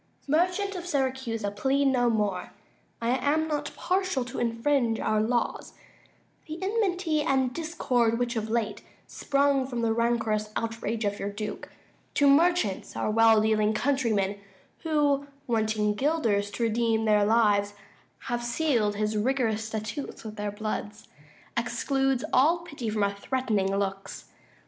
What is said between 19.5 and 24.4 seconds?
statutes with their bloods, Excludes all pity from our threatening looks.